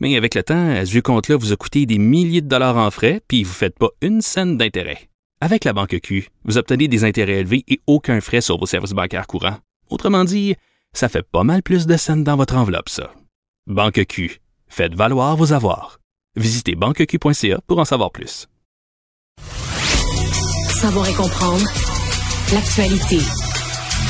Mais 0.00 0.16
avec 0.16 0.34
le 0.34 0.42
temps, 0.42 0.70
à 0.70 0.84
ce 0.86 0.98
compte-là 0.98 1.36
vous 1.36 1.52
a 1.52 1.56
coûté 1.56 1.86
des 1.86 1.98
milliers 1.98 2.40
de 2.40 2.48
dollars 2.48 2.76
en 2.76 2.90
frais, 2.90 3.20
puis 3.28 3.44
vous 3.44 3.50
ne 3.50 3.54
faites 3.54 3.78
pas 3.78 3.90
une 4.00 4.22
scène 4.22 4.56
d'intérêt. 4.56 5.08
Avec 5.42 5.64
la 5.64 5.72
Banque 5.72 5.98
Q, 6.02 6.28
vous 6.44 6.58
obtenez 6.58 6.88
des 6.88 7.04
intérêts 7.04 7.40
élevés 7.40 7.64
et 7.68 7.80
aucun 7.86 8.20
frais 8.20 8.40
sur 8.40 8.58
vos 8.58 8.66
services 8.66 8.92
bancaires 8.92 9.26
courants. 9.26 9.58
Autrement 9.88 10.24
dit, 10.24 10.54
ça 10.92 11.08
fait 11.08 11.22
pas 11.22 11.44
mal 11.44 11.62
plus 11.62 11.86
de 11.86 11.96
scènes 11.96 12.24
dans 12.24 12.36
votre 12.36 12.56
enveloppe, 12.56 12.88
ça. 12.88 13.12
Banque 13.66 14.04
Q. 14.06 14.40
Faites 14.68 14.94
valoir 14.94 15.36
vos 15.36 15.52
avoirs. 15.52 16.00
Visitez 16.36 16.74
banqueq.ca 16.76 17.60
pour 17.66 17.78
en 17.78 17.84
savoir 17.84 18.10
plus. 18.10 18.46
Savoir 20.80 21.08
et 21.08 21.14
comprendre 21.14 21.66
l'actualité. 22.52 23.18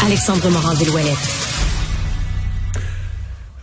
Alexandre 0.05 0.51
Morand-Villouellette. 0.51 1.40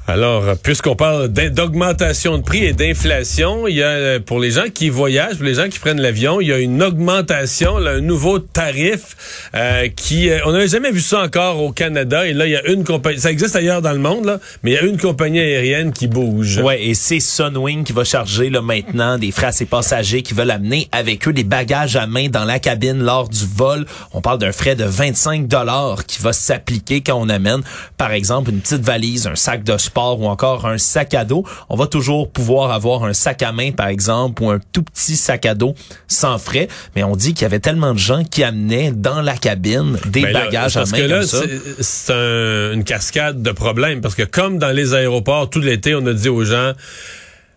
Alors, 0.10 0.56
puisqu'on 0.64 0.96
parle 0.96 1.28
d'augmentation 1.28 2.38
de 2.38 2.42
prix 2.42 2.64
et 2.64 2.72
d'inflation, 2.72 3.68
il 3.68 3.76
y 3.76 3.84
a, 3.84 3.88
euh, 3.88 4.20
pour 4.22 4.40
les 4.40 4.52
gens 4.52 4.70
qui 4.74 4.88
voyagent, 4.88 5.36
pour 5.36 5.44
les 5.44 5.56
gens 5.56 5.68
qui 5.68 5.80
prennent 5.80 6.00
l'avion, 6.00 6.40
il 6.40 6.48
y 6.48 6.54
a 6.54 6.60
une 6.60 6.82
augmentation, 6.82 7.76
un 7.76 8.00
nouveau 8.00 8.40
tarif 8.40 9.50
euh, 9.54 9.90
qui, 9.94 10.30
euh, 10.30 10.40
on 10.46 10.54
n'avait 10.54 10.70
jamais 10.70 10.92
vu 10.92 11.02
ça 11.02 11.24
encore 11.24 11.62
au 11.62 11.74
Canada. 11.74 12.26
Et 12.26 12.32
là, 12.32 12.46
il 12.46 12.54
y 12.54 12.56
a 12.56 12.66
une 12.70 12.86
compagnie, 12.86 13.20
ça 13.20 13.32
existe 13.32 13.58
ailleurs 13.58 13.82
dans 13.82 13.92
le 13.92 14.00
monde, 14.00 14.24
là, 14.24 14.40
mais 14.64 14.72
il 14.72 14.74
y 14.76 14.78
a 14.78 14.84
une 14.84 14.98
compagnie 14.98 15.42
aérienne 15.42 15.92
qui 15.92 16.08
bouge. 16.08 16.60
Ouais, 16.60 16.82
et 16.82 16.94
c'est 16.94 17.20
Sunwing 17.20 17.84
qui 17.84 17.92
va 17.92 18.06
charger 18.06 18.50
là 18.50 18.62
maintenant 18.62 19.18
des 19.18 19.32
frais 19.32 19.48
à 19.48 19.52
ses 19.52 19.66
passagers 19.66 20.22
qui 20.22 20.34
veulent 20.34 20.52
amener 20.52 20.88
avec 20.94 21.28
eux 21.28 21.34
des 21.34 21.44
bagages 21.44 21.98
à 21.98 22.08
main 22.08 22.30
dans 22.30 22.46
la 22.46 22.60
cabine 22.60 23.04
lors 23.04 23.28
du 23.28 23.46
vol. 23.46 23.86
On 24.14 24.22
parle 24.22 24.40
d'un 24.40 24.54
frais 24.54 24.76
de 24.76 24.86
25 24.86 25.50
dollars 25.50 26.06
qui 26.06 26.22
va 26.22 26.32
s'appliquer 26.32 27.02
quand 27.02 27.16
on 27.16 27.28
amène 27.28 27.62
par 27.98 28.14
exemple 28.14 28.52
une 28.52 28.62
petite 28.62 28.84
valise, 28.84 29.28
un 29.28 29.36
sac 29.36 29.66
de 29.66 29.78
sport 29.78 29.97
ou 30.02 30.26
encore 30.28 30.66
un 30.66 30.78
sac 30.78 31.14
à 31.14 31.26
dos. 31.26 31.44
On 31.70 31.76
va 31.76 31.88
toujours 31.88 32.30
pouvoir 32.32 32.72
avoir 32.72 33.04
un 33.04 33.14
sac 33.14 33.42
à 33.44 33.52
main 33.52 33.72
par 33.72 33.88
exemple 33.88 34.44
ou 34.44 34.50
un 34.50 34.60
tout 34.72 34.84
petit 34.84 35.16
sac 35.16 35.46
à 35.46 35.56
dos 35.56 35.74
sans 36.08 36.38
frais, 36.38 36.68
mais 36.96 37.04
on 37.04 37.16
dit 37.16 37.34
qu'il 37.34 37.44
y 37.44 37.46
avait 37.46 37.60
tellement 37.60 37.94
de 37.94 38.00
gens 38.00 38.24
qui 38.24 38.44
amenaient 38.44 38.92
dans 38.92 39.22
la 39.22 39.36
cabine 39.36 39.98
des 40.08 40.22
là, 40.22 40.46
bagages 40.46 40.78
à 40.78 40.82
parce 40.82 40.92
main 40.92 40.98
que 41.00 41.04
là, 41.04 41.22
c'est- 41.24 41.60
c'est 41.82 42.14
un- 42.14 42.74
une 42.74 42.84
cascade 42.84 43.42
de 43.42 43.52
problèmes. 43.52 44.02
Parce 44.02 44.16
que 44.16 44.24
comme 44.24 44.58
dans 44.60 44.72
les 44.72 44.94
aéroports, 44.94 45.50
tout 45.50 45.60
l'été, 45.62 45.96
on 45.96 46.06
a 46.06 46.14
dit 46.14 46.30
aux 46.30 46.44
gens, 46.46 46.74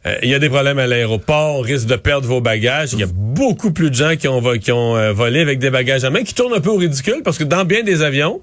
euh, 0.06 0.14
il 0.22 0.28
y 0.30 0.34
a 0.34 0.38
des 0.38 0.48
problèmes 0.48 0.78
à 0.78 0.86
l'aéroport, 0.86 1.56
on 1.56 1.60
risque 1.60 1.86
de 1.86 1.96
perdre 1.96 2.26
vos 2.26 2.40
bagages. 2.40 2.92
Il 2.94 3.00
y 3.00 3.02
a 3.02 3.08
beaucoup 3.12 3.70
plus 3.70 3.90
de 3.90 3.94
gens 3.94 4.16
qui 4.16 4.28
ont, 4.28 4.40
vo- 4.40 4.58
qui 4.58 4.72
ont 4.72 4.96
euh, 4.96 5.12
volé 5.12 5.40
avec 5.40 5.58
des 5.58 5.70
bagages 5.70 6.04
à 6.04 6.10
main, 6.10 6.22
qui 6.24 6.34
tournent 6.34 6.54
un 6.54 6.60
peu 6.60 6.70
au 6.70 6.76
ridicule, 6.76 7.22
parce 7.24 7.36
que 7.38 7.44
dans 7.44 7.64
bien 7.64 7.82
des 7.82 8.02
avions, 8.02 8.40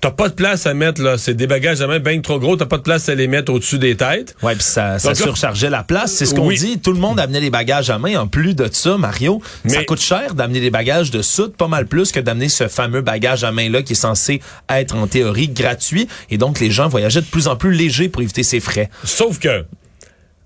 t'as 0.00 0.10
pas 0.10 0.28
de 0.28 0.34
place 0.34 0.66
à 0.66 0.74
mettre, 0.74 1.02
là, 1.02 1.18
c'est 1.18 1.34
des 1.34 1.46
bagages 1.46 1.80
à 1.82 1.86
main 1.86 1.98
bien 1.98 2.20
trop 2.20 2.38
gros, 2.38 2.56
t'as 2.56 2.66
pas 2.66 2.78
de 2.78 2.82
place 2.82 3.08
à 3.08 3.14
les 3.14 3.28
mettre 3.28 3.52
au-dessus 3.52 3.78
des 3.78 3.96
têtes. 3.96 4.34
Ouais, 4.42 4.54
puis 4.54 4.62
ça, 4.64 4.98
ça 4.98 5.08
Donc 5.08 5.16
surchargeait 5.18 5.68
la 5.70 5.82
place. 5.82 6.12
C'est 6.12 6.26
ce 6.26 6.34
qu'on 6.34 6.46
Oui. 6.46 6.58
dit. 6.58 6.78
Tout 6.78 6.92
le 6.92 6.98
monde 6.98 7.20
amenait 7.20 7.40
des 7.40 7.50
bagages 7.50 7.90
à 7.90 7.98
main. 7.98 8.16
En 8.18 8.26
plus 8.26 8.54
de 8.54 8.68
ça, 8.72 8.96
Mario, 8.96 9.42
ça 9.66 9.84
coûte 9.84 10.00
cher 10.00 10.34
d'amener 10.34 10.60
des 10.60 10.70
bagages 10.70 11.10
de 11.10 11.20
soute, 11.22 11.56
pas 11.56 11.68
mal 11.68 11.86
plus 11.86 12.12
que 12.12 12.20
d'amener 12.20 12.48
ce 12.48 12.68
fameux 12.68 13.02
bagage 13.02 13.44
à 13.44 13.52
main-là 13.52 13.82
qui 13.82 13.92
est 13.92 13.96
censé 13.96 14.40
être 14.70 14.94
en 14.96 15.06
théorie 15.06 15.48
gratuit. 15.48 16.08
Et 16.30 16.38
donc, 16.38 16.60
les 16.60 16.70
gens 16.70 16.88
voyageaient 16.88 17.20
de 17.20 17.26
plus 17.26 17.46
en 17.48 17.56
plus 17.56 17.72
légers 17.72 18.08
pour 18.08 18.22
éviter 18.22 18.42
ces 18.42 18.60
frais. 18.60 18.88
Sauf 19.04 19.38
que, 19.38 19.64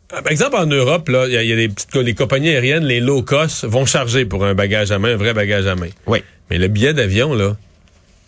par 0.09 0.31
exemple, 0.31 0.57
en 0.57 0.67
Europe, 0.67 1.09
là, 1.09 1.27
il 1.27 1.33
y 1.33 1.37
a, 1.37 1.43
il 1.43 1.49
y 1.49 1.53
a 1.53 1.57
des 1.57 1.69
petites, 1.69 1.95
les 1.95 2.15
compagnies 2.15 2.51
aériennes, 2.51 2.84
les 2.84 3.01
low 3.01 3.23
cost, 3.23 3.65
vont 3.65 3.87
charger 3.87 4.25
pour 4.25 4.45
un 4.45 4.55
bagage 4.55 4.91
à 4.91 4.99
main, 4.99 5.12
un 5.12 5.17
vrai 5.17 5.33
bagage 5.34 5.67
à 5.67 5.75
main. 5.77 5.89
Oui. 6.07 6.23
Mais 6.51 6.59
le 6.59 6.69
billet 6.69 6.93
d'avion, 6.93 7.34
là, 7.34 7.57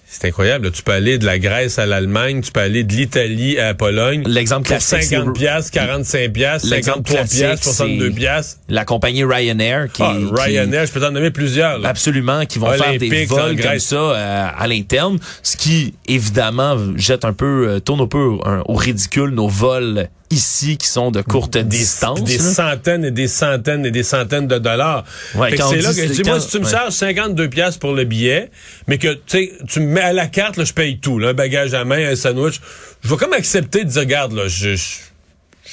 c'est 0.08 0.28
incroyable. 0.28 0.70
Tu 0.70 0.82
peux 0.82 0.92
aller 0.92 1.18
de 1.18 1.26
la 1.26 1.38
Grèce 1.38 1.78
à 1.78 1.86
l'Allemagne, 1.86 2.40
tu 2.40 2.52
peux 2.52 2.60
aller 2.60 2.84
de 2.84 2.92
l'Italie 2.92 3.58
à 3.58 3.66
la 3.66 3.74
Pologne. 3.74 4.22
L'exemple 4.26 4.62
pour 4.62 4.68
classique, 4.78 5.02
50 5.02 5.26
c'est- 5.34 5.40
piastres, 5.40 5.70
45 5.72 6.32
piastres, 6.32 6.68
L'exemple 6.70 6.98
53 7.08 7.16
classique, 7.18 7.38
piastres, 7.40 7.64
62 7.64 8.08
c'est 8.10 8.14
piastres. 8.16 8.60
La 8.68 8.84
compagnie 8.84 9.24
Ryanair 9.24 9.88
qui, 9.92 10.02
Ah, 10.02 10.14
qui- 10.16 10.42
Ryanair, 10.42 10.86
je 10.86 10.92
peux 10.92 11.00
t'en 11.00 11.10
nommer 11.10 11.30
plusieurs. 11.30 11.78
là. 11.78 11.88
Absolument, 11.88 12.46
qui 12.46 12.58
vont 12.58 12.70
faire 12.72 12.98
des 12.98 13.24
vols 13.26 13.60
comme 13.60 13.78
ça 13.78 13.96
euh, 13.96 14.48
à 14.56 14.66
l'interne, 14.66 15.18
ce 15.42 15.56
qui 15.56 15.94
évidemment 16.08 16.76
jette 16.96 17.24
un 17.24 17.32
peu, 17.32 17.66
euh, 17.68 17.80
tourne 17.80 18.00
un 18.00 18.06
peu 18.06 18.38
un- 18.44 18.62
au 18.66 18.74
ridicule 18.74 19.30
nos 19.30 19.48
vols 19.48 20.08
ici 20.30 20.76
qui 20.76 20.88
sont 20.88 21.10
de 21.10 21.22
courte 21.22 21.56
distance. 21.56 22.22
des 22.24 22.38
là. 22.38 22.44
centaines 22.44 23.04
et 23.04 23.10
des 23.10 23.28
centaines 23.28 23.86
et 23.86 23.90
des 23.90 24.02
centaines 24.02 24.46
de 24.46 24.58
dollars. 24.58 25.04
Ouais, 25.34 25.50
c'est 25.56 25.80
là 25.80 25.94
que 25.94 26.06
je 26.06 26.12
dis, 26.12 26.22
moi, 26.24 26.40
si 26.40 26.48
tu 26.48 26.58
me 26.58 26.64
ouais. 26.64 26.70
charges 26.70 26.94
52 26.94 27.48
pièces 27.48 27.76
pour 27.76 27.92
le 27.92 28.04
billet, 28.04 28.50
mais 28.88 28.98
que 28.98 29.18
tu 29.28 29.80
me 29.80 29.86
mets 29.86 30.00
à 30.00 30.12
la 30.12 30.26
carte, 30.26 30.56
là, 30.56 30.64
je 30.64 30.72
paye 30.72 30.98
tout, 30.98 31.18
là, 31.18 31.28
un 31.28 31.34
bagage 31.34 31.74
à 31.74 31.84
main, 31.84 32.10
un 32.10 32.16
sandwich, 32.16 32.60
je 33.02 33.08
vais 33.08 33.16
comme 33.16 33.32
accepter 33.32 33.84
de 33.84 33.90
dire, 33.90 34.00
regarde, 34.00 34.32
là, 34.32 34.48
je, 34.48 34.74
je 34.76 34.86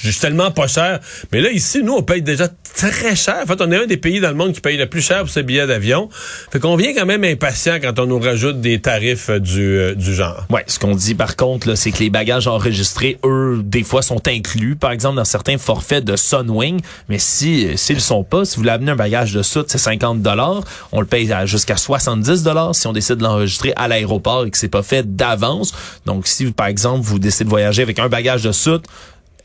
suis 0.00 0.20
tellement 0.20 0.50
pas 0.50 0.66
cher. 0.66 1.00
Mais 1.32 1.40
là, 1.40 1.50
ici, 1.50 1.82
nous, 1.82 1.92
on 1.92 2.02
paye 2.02 2.22
déjà 2.22 2.48
très 2.74 3.14
cher. 3.14 3.38
En 3.42 3.46
fait, 3.46 3.60
on 3.60 3.70
est 3.70 3.76
un 3.76 3.86
des 3.86 3.96
pays 3.96 4.20
dans 4.20 4.28
le 4.28 4.34
monde 4.34 4.52
qui 4.52 4.60
paye 4.60 4.76
le 4.76 4.86
plus 4.86 5.00
cher 5.00 5.20
pour 5.20 5.30
ses 5.30 5.42
billets 5.42 5.66
d'avion. 5.66 6.08
Fait 6.50 6.58
qu'on 6.58 6.76
vient 6.76 6.92
quand 6.94 7.06
même 7.06 7.24
impatient 7.24 7.78
quand 7.80 7.98
on 7.98 8.06
nous 8.06 8.18
rajoute 8.18 8.60
des 8.60 8.80
tarifs 8.80 9.30
euh, 9.30 9.38
du, 9.38 9.62
euh, 9.62 9.94
du 9.94 10.14
genre. 10.14 10.44
Ouais, 10.50 10.64
ce 10.66 10.78
qu'on 10.78 10.94
dit 10.94 11.14
par 11.14 11.36
contre, 11.36 11.68
là, 11.68 11.76
c'est 11.76 11.92
que 11.92 12.00
les 12.00 12.10
bagages 12.10 12.48
enregistrés, 12.48 13.18
eux, 13.24 13.60
des 13.62 13.84
fois 13.84 14.02
sont 14.02 14.26
inclus, 14.26 14.76
par 14.76 14.90
exemple 14.90 15.16
dans 15.16 15.24
certains 15.24 15.58
forfaits 15.58 16.04
de 16.04 16.16
Sunwing. 16.16 16.80
Mais 17.08 17.18
si 17.18 17.66
euh, 17.66 17.76
s'ils 17.76 17.96
le 17.96 18.00
sont 18.00 18.24
pas, 18.24 18.44
si 18.44 18.56
vous 18.56 18.62
voulez 18.62 18.72
amener 18.72 18.92
un 18.92 18.96
bagage 18.96 19.32
de 19.32 19.42
soute, 19.42 19.70
c'est 19.70 19.78
50 19.78 20.20
dollars. 20.20 20.62
On 20.92 21.00
le 21.00 21.06
paye 21.06 21.32
jusqu'à 21.44 21.76
70 21.76 22.42
dollars 22.42 22.74
si 22.74 22.86
on 22.86 22.92
décide 22.92 23.16
de 23.16 23.22
l'enregistrer 23.22 23.72
à 23.76 23.88
l'aéroport 23.88 24.44
et 24.46 24.50
que 24.50 24.58
c'est 24.58 24.68
pas 24.68 24.82
fait 24.82 25.16
d'avance. 25.16 25.72
Donc, 26.06 26.26
si 26.26 26.50
par 26.52 26.66
exemple 26.66 27.02
vous 27.02 27.18
décidez 27.18 27.44
de 27.44 27.50
voyager 27.50 27.82
avec 27.82 27.98
un 27.98 28.08
bagage 28.08 28.42
de 28.42 28.52
soute 28.52 28.84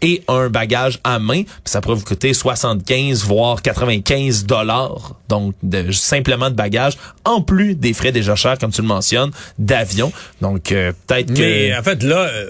et 0.02 0.24
un 0.28 0.50
bagage 0.50 1.00
à 1.04 1.20
main, 1.20 1.44
puis 1.44 1.62
ça 1.66 1.82
pourrait 1.82 1.96
vous 1.96 2.06
coûter 2.06 2.34
75 2.34 3.24
voire 3.26 3.62
95 3.62 4.46
dollars. 4.46 5.16
Donc 5.28 5.56
de, 5.64 5.92
simplement 5.92 6.50
de 6.50 6.56
bagages 6.56 6.98
en 7.26 7.42
plus 7.42 7.76
des 7.76 7.94
frais 7.94 8.12
déjà 8.12 8.36
chers 8.36 8.58
comme 8.58 8.72
tu 8.72 8.82
le 8.82 8.88
mentionnes 8.88 9.32
d'avion. 9.58 10.12
Donc 10.42 10.72
euh, 10.72 10.92
peut-être 11.08 11.34
que 11.34 11.40
Mais 11.40 11.76
en 11.78 11.84
fait, 11.84 12.04
là, 12.04 12.28
euh, 12.28 12.50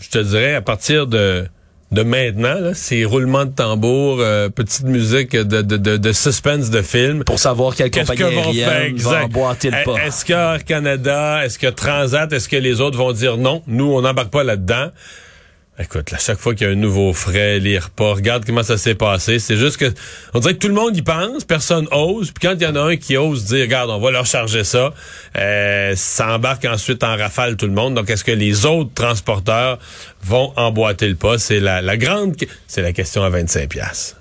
je 0.00 0.08
te 0.08 0.18
dirais, 0.18 0.54
à 0.54 0.62
partir 0.62 1.06
de, 1.06 1.46
de 1.90 2.02
maintenant, 2.02 2.58
là, 2.60 2.74
c'est 2.74 3.04
roulement 3.04 3.44
de 3.44 3.50
tambour, 3.50 4.18
euh, 4.20 4.48
petite 4.48 4.84
musique 4.84 5.32
de, 5.32 5.62
de, 5.62 5.76
de, 5.76 5.96
de 5.96 6.12
suspense 6.12 6.70
de 6.70 6.82
film. 6.82 7.24
pour 7.24 7.38
savoir 7.38 7.74
quelle 7.74 7.90
compagnie 7.90 8.18
que 8.18 8.24
aérienne 8.24 8.96
va 8.96 9.24
emboîter 9.24 9.70
le 9.70 9.84
pas. 9.84 10.06
Est-ce 10.06 10.24
que 10.24 10.32
Air 10.32 10.64
Canada, 10.64 11.44
est-ce 11.44 11.58
que 11.58 11.66
Transat, 11.66 12.32
est-ce 12.32 12.48
que 12.48 12.56
les 12.56 12.80
autres 12.80 12.98
vont 12.98 13.12
dire 13.12 13.36
non, 13.36 13.62
nous, 13.66 13.92
on 13.92 14.02
n'embarque 14.02 14.30
pas 14.30 14.44
là-dedans? 14.44 14.88
Écoute, 15.80 16.12
à 16.12 16.18
chaque 16.18 16.40
fois 16.40 16.56
qu'il 16.56 16.66
y 16.66 16.70
a 16.70 16.72
un 16.72 16.76
nouveau 16.76 17.12
frais, 17.12 17.60
les 17.60 17.78
repas, 17.78 18.14
regarde 18.14 18.44
comment 18.44 18.64
ça 18.64 18.76
s'est 18.76 18.96
passé. 18.96 19.38
C'est 19.38 19.56
juste 19.56 19.76
que, 19.76 19.92
on 20.34 20.40
dirait 20.40 20.54
que 20.54 20.58
tout 20.58 20.66
le 20.66 20.74
monde 20.74 20.96
y 20.96 21.02
pense, 21.02 21.44
personne 21.44 21.86
ose. 21.92 22.32
Puis 22.32 22.48
quand 22.48 22.54
il 22.54 22.62
y 22.62 22.66
en 22.66 22.74
a 22.74 22.80
un 22.80 22.96
qui 22.96 23.16
ose 23.16 23.44
dire, 23.44 23.60
regarde, 23.60 23.88
on 23.90 24.00
va 24.00 24.10
leur 24.10 24.26
charger 24.26 24.64
ça, 24.64 24.92
euh, 25.36 25.92
ça 25.94 26.34
embarque 26.34 26.64
ensuite 26.64 27.04
en 27.04 27.16
rafale 27.16 27.56
tout 27.56 27.66
le 27.66 27.74
monde. 27.74 27.94
Donc, 27.94 28.10
est-ce 28.10 28.24
que 28.24 28.32
les 28.32 28.66
autres 28.66 28.92
transporteurs 28.92 29.78
vont 30.24 30.52
emboîter 30.56 31.08
le 31.08 31.14
pas? 31.14 31.38
C'est 31.38 31.60
la, 31.60 31.80
la 31.80 31.96
grande, 31.96 32.34
c'est 32.66 32.82
la 32.82 32.92
question 32.92 33.22
à 33.22 33.28
25 33.28 33.68
piastres. 33.68 34.16